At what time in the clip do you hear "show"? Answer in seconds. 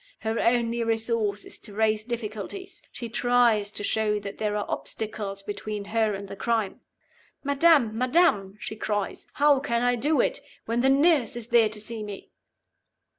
3.83-4.19